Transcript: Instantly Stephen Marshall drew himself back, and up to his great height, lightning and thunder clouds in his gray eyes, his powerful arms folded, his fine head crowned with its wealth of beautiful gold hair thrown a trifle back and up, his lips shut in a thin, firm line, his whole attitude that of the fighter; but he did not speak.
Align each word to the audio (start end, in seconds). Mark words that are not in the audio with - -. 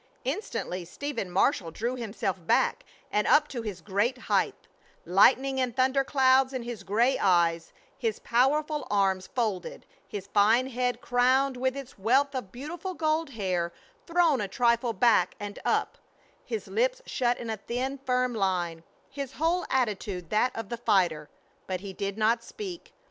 Instantly 0.25 0.83
Stephen 0.83 1.29
Marshall 1.29 1.69
drew 1.69 1.95
himself 1.95 2.37
back, 2.47 2.83
and 3.11 3.27
up 3.27 3.47
to 3.47 3.61
his 3.61 3.81
great 3.81 4.17
height, 4.17 4.55
lightning 5.05 5.61
and 5.61 5.75
thunder 5.75 6.03
clouds 6.03 6.53
in 6.53 6.63
his 6.63 6.81
gray 6.81 7.19
eyes, 7.19 7.71
his 7.99 8.17
powerful 8.17 8.87
arms 8.89 9.27
folded, 9.27 9.85
his 10.07 10.25
fine 10.25 10.65
head 10.69 11.01
crowned 11.01 11.55
with 11.55 11.77
its 11.77 11.99
wealth 11.99 12.33
of 12.33 12.51
beautiful 12.51 12.95
gold 12.95 13.29
hair 13.29 13.71
thrown 14.07 14.41
a 14.41 14.47
trifle 14.47 14.93
back 14.93 15.35
and 15.39 15.59
up, 15.63 15.99
his 16.43 16.67
lips 16.67 17.03
shut 17.05 17.37
in 17.37 17.51
a 17.51 17.57
thin, 17.57 17.99
firm 17.99 18.33
line, 18.33 18.83
his 19.11 19.33
whole 19.33 19.67
attitude 19.69 20.31
that 20.31 20.51
of 20.55 20.69
the 20.69 20.77
fighter; 20.77 21.29
but 21.67 21.81
he 21.81 21.93
did 21.93 22.17
not 22.17 22.41
speak. 22.43 22.91